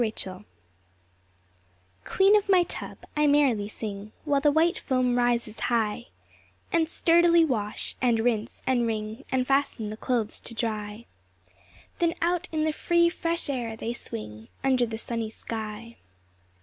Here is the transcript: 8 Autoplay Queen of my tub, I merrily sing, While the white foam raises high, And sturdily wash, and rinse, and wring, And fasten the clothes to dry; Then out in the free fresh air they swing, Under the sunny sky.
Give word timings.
8 0.03 0.15
Autoplay 0.15 0.45
Queen 2.05 2.35
of 2.35 2.49
my 2.49 2.63
tub, 2.63 2.97
I 3.15 3.27
merrily 3.27 3.67
sing, 3.67 4.13
While 4.25 4.41
the 4.41 4.51
white 4.51 4.79
foam 4.79 5.15
raises 5.15 5.59
high, 5.59 6.07
And 6.73 6.89
sturdily 6.89 7.45
wash, 7.45 7.95
and 8.01 8.19
rinse, 8.21 8.63
and 8.65 8.87
wring, 8.87 9.25
And 9.31 9.45
fasten 9.45 9.91
the 9.91 9.97
clothes 9.97 10.39
to 10.39 10.55
dry; 10.55 11.05
Then 11.99 12.15
out 12.19 12.49
in 12.51 12.63
the 12.63 12.73
free 12.73 13.09
fresh 13.09 13.47
air 13.47 13.77
they 13.77 13.93
swing, 13.93 14.47
Under 14.63 14.87
the 14.87 14.97
sunny 14.97 15.29
sky. 15.29 15.97